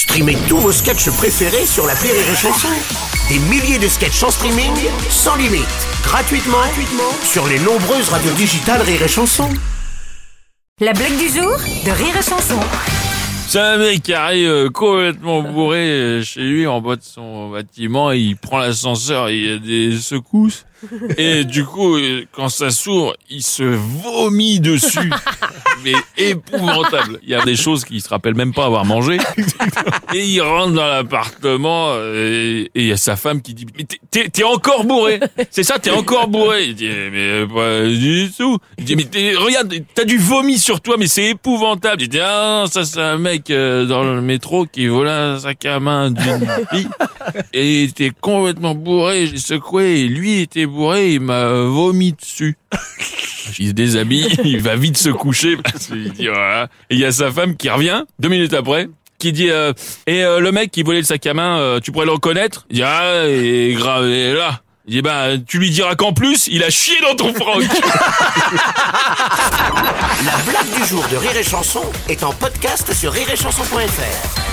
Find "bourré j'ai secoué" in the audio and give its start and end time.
48.74-50.00